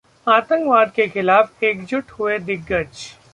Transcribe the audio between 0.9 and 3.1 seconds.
के खिलाफ एकजुट हुए दिग्गज